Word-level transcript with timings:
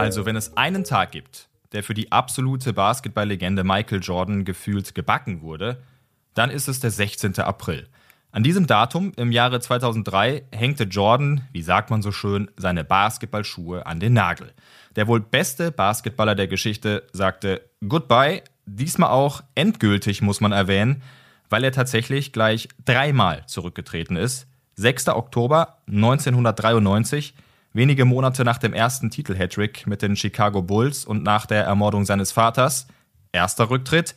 Also, 0.00 0.26
wenn 0.26 0.36
es 0.36 0.56
einen 0.56 0.84
Tag 0.84 1.12
gibt, 1.12 1.48
der 1.72 1.82
für 1.82 1.94
die 1.94 2.10
absolute 2.12 2.72
Basketballlegende 2.72 3.64
Michael 3.64 4.00
Jordan 4.00 4.44
gefühlt 4.44 4.94
gebacken 4.94 5.42
wurde, 5.42 5.82
dann 6.34 6.50
ist 6.50 6.68
es 6.68 6.80
der 6.80 6.90
16. 6.90 7.38
April. 7.40 7.88
An 8.32 8.44
diesem 8.44 8.68
Datum 8.68 9.12
im 9.16 9.32
Jahre 9.32 9.58
2003 9.58 10.44
hängte 10.52 10.84
Jordan, 10.84 11.40
wie 11.52 11.62
sagt 11.62 11.90
man 11.90 12.00
so 12.00 12.12
schön, 12.12 12.48
seine 12.56 12.84
Basketballschuhe 12.84 13.86
an 13.86 13.98
den 13.98 14.12
Nagel. 14.12 14.52
Der 14.94 15.08
wohl 15.08 15.20
beste 15.20 15.72
Basketballer 15.72 16.36
der 16.36 16.46
Geschichte 16.46 17.08
sagte 17.12 17.62
Goodbye, 17.86 18.42
diesmal 18.66 19.10
auch 19.10 19.42
endgültig 19.56 20.22
muss 20.22 20.40
man 20.40 20.52
erwähnen, 20.52 21.02
weil 21.48 21.64
er 21.64 21.72
tatsächlich 21.72 22.32
gleich 22.32 22.68
dreimal 22.84 23.44
zurückgetreten 23.46 24.16
ist. 24.16 24.46
6. 24.76 25.08
Oktober 25.08 25.78
1993, 25.88 27.34
wenige 27.72 28.04
Monate 28.04 28.44
nach 28.44 28.58
dem 28.58 28.72
ersten 28.72 29.10
Titel-Hattrick 29.10 29.86
mit 29.86 30.02
den 30.02 30.16
Chicago 30.16 30.62
Bulls 30.62 31.04
und 31.04 31.22
nach 31.22 31.46
der 31.46 31.64
Ermordung 31.64 32.04
seines 32.04 32.32
Vaters. 32.32 32.86
Erster 33.32 33.70
Rücktritt. 33.70 34.14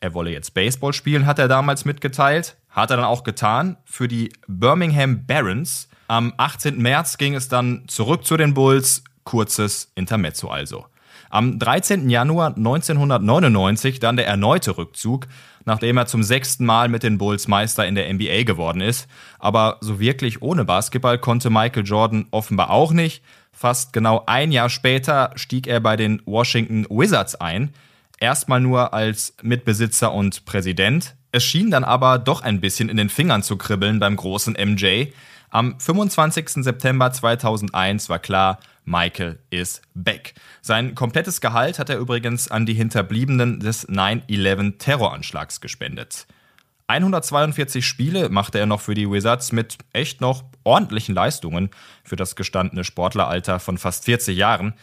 Er 0.00 0.14
wolle 0.14 0.30
jetzt 0.30 0.54
Baseball 0.54 0.92
spielen, 0.92 1.26
hat 1.26 1.38
er 1.38 1.48
damals 1.48 1.84
mitgeteilt. 1.84 2.56
Hat 2.68 2.90
er 2.90 2.96
dann 2.96 3.06
auch 3.06 3.24
getan 3.24 3.76
für 3.84 4.08
die 4.08 4.32
Birmingham 4.46 5.26
Barons. 5.26 5.88
Am 6.08 6.34
18. 6.36 6.78
März 6.78 7.16
ging 7.18 7.34
es 7.34 7.48
dann 7.48 7.84
zurück 7.86 8.26
zu 8.26 8.36
den 8.36 8.54
Bulls. 8.54 9.04
Kurzes 9.24 9.90
Intermezzo 9.94 10.48
also. 10.48 10.86
Am 11.34 11.58
13. 11.58 12.10
Januar 12.10 12.56
1999 12.56 13.98
dann 13.98 14.14
der 14.14 14.28
erneute 14.28 14.78
Rückzug, 14.78 15.26
nachdem 15.64 15.96
er 15.96 16.06
zum 16.06 16.22
sechsten 16.22 16.64
Mal 16.64 16.88
mit 16.88 17.02
den 17.02 17.18
Bulls 17.18 17.48
Meister 17.48 17.84
in 17.88 17.96
der 17.96 18.14
NBA 18.14 18.44
geworden 18.44 18.80
ist. 18.80 19.08
Aber 19.40 19.78
so 19.80 19.98
wirklich 19.98 20.42
ohne 20.42 20.64
Basketball 20.64 21.18
konnte 21.18 21.50
Michael 21.50 21.84
Jordan 21.84 22.26
offenbar 22.30 22.70
auch 22.70 22.92
nicht. 22.92 23.20
Fast 23.50 23.92
genau 23.92 24.22
ein 24.26 24.52
Jahr 24.52 24.70
später 24.70 25.32
stieg 25.34 25.66
er 25.66 25.80
bei 25.80 25.96
den 25.96 26.22
Washington 26.24 26.86
Wizards 26.88 27.34
ein. 27.34 27.74
Erstmal 28.20 28.60
nur 28.60 28.94
als 28.94 29.34
Mitbesitzer 29.42 30.12
und 30.12 30.44
Präsident. 30.44 31.16
Es 31.34 31.42
schien 31.42 31.72
dann 31.72 31.82
aber 31.82 32.18
doch 32.20 32.42
ein 32.42 32.60
bisschen 32.60 32.88
in 32.88 32.96
den 32.96 33.08
Fingern 33.08 33.42
zu 33.42 33.56
kribbeln 33.56 33.98
beim 33.98 34.14
großen 34.14 34.52
MJ. 34.56 35.06
Am 35.50 35.80
25. 35.80 36.62
September 36.62 37.10
2001 37.10 38.08
war 38.08 38.20
klar, 38.20 38.60
Michael 38.84 39.40
is 39.50 39.82
back. 39.94 40.34
Sein 40.62 40.94
komplettes 40.94 41.40
Gehalt 41.40 41.80
hat 41.80 41.90
er 41.90 41.98
übrigens 41.98 42.48
an 42.52 42.66
die 42.66 42.74
Hinterbliebenen 42.74 43.58
des 43.58 43.88
9-11-Terroranschlags 43.88 45.60
gespendet. 45.60 46.28
142 46.86 47.84
Spiele 47.84 48.28
machte 48.28 48.60
er 48.60 48.66
noch 48.66 48.80
für 48.80 48.94
die 48.94 49.10
Wizards 49.10 49.50
mit 49.50 49.78
echt 49.92 50.20
noch 50.20 50.44
ordentlichen 50.62 51.16
Leistungen 51.16 51.70
für 52.04 52.14
das 52.14 52.36
gestandene 52.36 52.84
Sportleralter 52.84 53.58
von 53.58 53.76
fast 53.76 54.04
40 54.04 54.38
Jahren. 54.38 54.74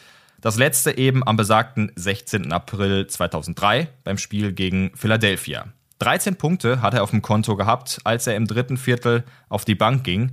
Das 0.41 0.57
letzte 0.57 0.97
eben 0.97 1.25
am 1.25 1.37
besagten 1.37 1.93
16. 1.95 2.51
April 2.51 3.07
2003 3.07 3.87
beim 4.03 4.17
Spiel 4.17 4.51
gegen 4.51 4.91
Philadelphia. 4.97 5.71
13 6.01 6.35
Punkte 6.35 6.81
hat 6.81 6.95
er 6.95 7.03
auf 7.03 7.11
dem 7.11 7.21
Konto 7.21 7.55
gehabt, 7.55 7.99
als 8.03 8.25
er 8.25 8.35
im 8.35 8.47
dritten 8.47 8.77
Viertel 8.77 9.23
auf 9.49 9.65
die 9.65 9.75
Bank 9.75 10.03
ging. 10.03 10.31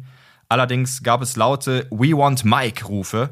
Allerdings 0.48 1.02
gab 1.02 1.20
es 1.20 1.36
laute 1.36 1.86
We 1.90 2.16
want 2.16 2.44
Mike 2.44 2.86
Rufe 2.86 3.30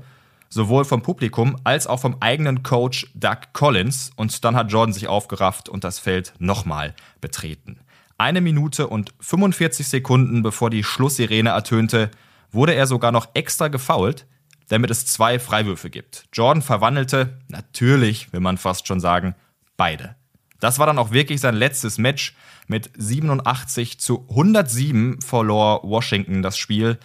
sowohl 0.49 0.85
vom 0.85 1.03
Publikum 1.03 1.57
als 1.65 1.87
auch 1.87 2.01
vom 2.01 2.17
eigenen 2.21 2.63
Coach 2.63 3.07
Doug 3.15 3.39
Collins. 3.53 4.11
Und 4.17 4.45
dann 4.45 4.55
hat 4.55 4.71
Jordan 4.71 4.93
sich 4.93 5.09
aufgerafft 5.09 5.69
und 5.69 5.83
das 5.83 5.99
Feld 5.99 6.35
nochmal 6.39 6.95
betreten. 7.21 7.81
Eine 8.19 8.41
Minute 8.41 8.87
und 8.89 9.15
45 9.21 9.89
Sekunden 9.89 10.43
bevor 10.43 10.71
die 10.71 10.85
Schlusssirene 10.85 11.51
ertönte, 11.51 12.11
wurde 12.53 12.75
er 12.75 12.87
sogar 12.87 13.13
noch 13.13 13.29
extra 13.35 13.69
gefoult, 13.69 14.27
damit 14.69 14.91
es 14.91 15.07
zwei 15.07 15.39
Freiwürfe 15.39 15.91
gibt. 15.91 16.27
Jordan 16.33 16.63
verwandelte, 16.63 17.39
natürlich, 17.49 18.33
will 18.33 18.41
man 18.41 18.59
fast 18.59 18.87
schon 18.87 19.01
sagen, 19.01 19.35
beide. 19.77 20.17
Das 20.61 20.79
war 20.79 20.87
dann 20.87 20.99
auch 20.99 21.11
wirklich 21.11 21.41
sein 21.41 21.55
letztes 21.55 21.99
Match. 21.99 22.35
Mit 22.69 22.91
87 22.97 24.01
zu 24.01 24.27
107 24.29 25.21
verlor 25.21 25.83
Washington 25.85 26.43
das 26.43 26.59
Spiel. 26.59 26.99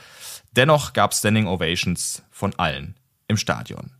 Dennoch 0.56 0.94
gab 0.94 1.12
es 1.12 1.20
Standing 1.20 1.48
Ovations 1.48 2.24
von 2.32 2.54
allen 2.58 2.96
im 3.28 3.38
Stadion. 3.38 3.92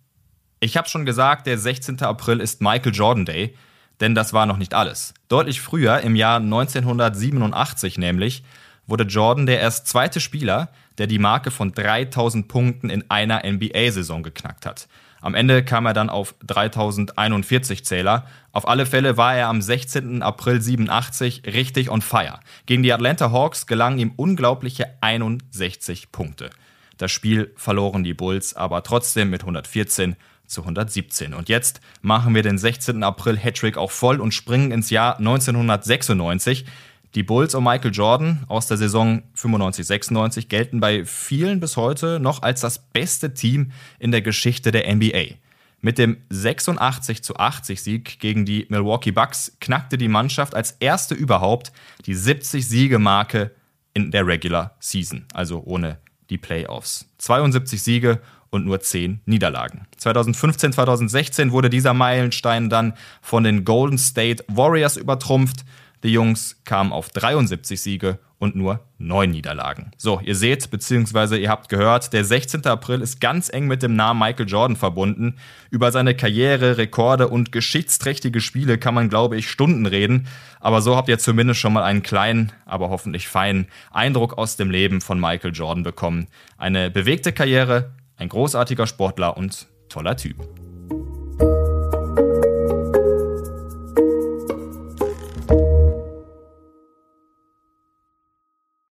Ich 0.60 0.78
habe 0.78 0.90
schon 0.90 1.06
gesagt, 1.06 1.48
der 1.48 1.58
16. 1.58 2.02
April 2.02 2.40
ist 2.40 2.62
Michael 2.62 2.94
Jordan 2.94 3.26
Day, 3.26 3.56
denn 4.00 4.16
das 4.16 4.34
war 4.34 4.46
noch 4.46 4.58
nicht 4.58 4.74
alles. 4.74 5.14
Deutlich 5.28 5.62
früher, 5.62 6.02
im 6.02 6.16
Jahr 6.16 6.38
1987 6.38 7.98
nämlich, 7.98 8.44
wurde 8.88 9.06
Jordan 9.06 9.46
der 9.46 9.60
erst 9.60 9.88
zweite 9.88 10.20
Spieler, 10.20 10.70
der 10.98 11.08
die 11.08 11.20
Marke 11.20 11.52
von 11.52 11.72
3000 11.72 12.48
Punkten 12.48 12.90
in 12.90 13.10
einer 13.10 13.44
NBA-Saison 13.46 14.24
geknackt 14.24 14.66
hat. 14.66 14.88
Am 15.22 15.36
Ende 15.36 15.64
kam 15.64 15.86
er 15.86 15.94
dann 15.94 16.10
auf 16.10 16.34
3041 16.46 17.86
Zähler. 17.86 18.26
Auf 18.52 18.68
alle 18.68 18.88
Fälle 18.88 19.18
war 19.18 19.36
er 19.36 19.48
am 19.48 19.62
16. 19.62 20.24
April 20.24 20.60
87 20.60 21.44
richtig 21.46 21.92
on 21.92 22.02
fire. 22.02 22.40
Gegen 22.66 22.82
die 22.82 22.92
Atlanta 22.92 23.32
Hawks 23.32 23.68
gelangen 23.68 24.00
ihm 24.00 24.14
unglaubliche 24.16 24.96
61 25.02 26.12
Punkte. 26.12 26.50
Das 26.98 27.12
Spiel 27.12 27.54
verloren 27.56 28.04
die 28.04 28.16
Bulls 28.16 28.56
aber 28.56 28.84
trotzdem 28.84 29.30
mit 29.30 29.42
114 29.42 30.16
zu 30.48 30.62
117. 30.62 31.34
Und 31.34 31.50
jetzt 31.50 31.82
machen 32.02 32.36
wir 32.36 32.44
den 32.44 32.58
16. 32.58 33.04
April 33.04 33.38
Hattrick 33.38 33.78
auch 33.78 33.92
voll 33.92 34.20
und 34.20 34.34
springen 34.34 34.72
ins 34.72 34.90
Jahr 34.90 35.18
1996. 35.18 36.66
Die 37.14 37.24
Bulls 37.24 37.56
um 37.56 37.66
Michael 37.66 37.92
Jordan 37.92 38.46
aus 38.48 38.68
der 38.68 38.78
Saison 38.78 39.22
95-96 39.36 40.48
gelten 40.48 40.80
bei 40.80 41.04
vielen 41.04 41.60
bis 41.60 41.76
heute 41.76 42.20
noch 42.22 42.42
als 42.42 42.62
das 42.62 42.80
beste 42.80 43.34
Team 43.34 43.72
in 44.00 44.12
der 44.12 44.22
Geschichte 44.22 44.72
der 44.72 44.94
NBA. 44.94 45.36
Mit 45.82 45.98
dem 45.98 46.18
86 46.30 47.22
zu 47.22 47.36
80 47.36 47.82
Sieg 47.82 48.20
gegen 48.20 48.46
die 48.46 48.66
Milwaukee 48.70 49.12
Bucks 49.12 49.58
knackte 49.60 49.98
die 49.98 50.08
Mannschaft 50.08 50.56
als 50.56 50.78
erste 50.80 51.16
überhaupt 51.16 51.74
die 52.06 52.14
70 52.14 52.66
Siege 52.66 53.00
Marke 53.00 53.52
in 53.94 54.12
der 54.12 54.26
Regular 54.26 54.76
Season, 54.80 55.26
also 55.34 55.64
ohne 55.66 55.98
die 56.30 56.38
Playoffs. 56.38 57.10
72 57.18 57.82
Siege 57.82 58.22
und 58.52 58.66
nur 58.66 58.80
10 58.80 59.22
Niederlagen. 59.26 59.88
2015, 59.98 60.74
2016 60.74 61.52
wurde 61.52 61.70
dieser 61.70 61.94
Meilenstein 61.94 62.70
dann 62.70 62.94
von 63.22 63.44
den 63.44 63.66
Golden 63.66 63.98
State 63.98 64.46
Warriors 64.48 64.96
übertrumpft. 64.98 65.66
Die 66.04 66.12
Jungs 66.12 66.62
kamen 66.64 66.92
auf 66.92 67.10
73 67.10 67.80
Siege 67.80 68.20
und 68.42 68.56
nur 68.56 68.80
9 68.98 69.30
Niederlagen. 69.30 69.92
So, 69.98 70.20
ihr 70.24 70.36
seht, 70.36 70.72
beziehungsweise 70.72 71.38
ihr 71.38 71.50
habt 71.50 71.70
gehört, 71.70 72.12
der 72.12 72.26
16. 72.26 72.66
April 72.66 73.02
ist 73.02 73.22
ganz 73.22 73.50
eng 73.54 73.68
mit 73.68 73.84
dem 73.84 73.96
Namen 73.96 74.20
Michael 74.20 74.50
Jordan 74.50 74.76
verbunden. 74.76 75.36
Über 75.70 75.92
seine 75.92 76.16
Karriere, 76.16 76.80
Rekorde 76.80 77.28
und 77.28 77.52
geschichtsträchtige 77.52 78.42
Spiele 78.42 78.80
kann 78.80 78.96
man, 78.96 79.10
glaube 79.10 79.38
ich, 79.38 79.48
Stunden 79.48 79.86
reden. 79.86 80.26
Aber 80.60 80.82
so 80.82 80.96
habt 80.96 81.08
ihr 81.08 81.20
zumindest 81.20 81.60
schon 81.60 81.74
mal 81.74 81.84
einen 81.84 82.02
kleinen, 82.02 82.52
aber 82.66 82.90
hoffentlich 82.90 83.28
feinen 83.28 83.68
Eindruck 83.92 84.40
aus 84.40 84.56
dem 84.56 84.72
Leben 84.72 85.02
von 85.02 85.20
Michael 85.20 85.54
Jordan 85.54 85.84
bekommen. 85.84 86.28
Eine 86.58 86.90
bewegte 86.90 87.34
Karriere, 87.34 87.92
ein 88.18 88.30
großartiger 88.30 88.88
Sportler 88.88 89.38
und 89.38 89.68
toller 89.88 90.18
Typ. 90.18 90.38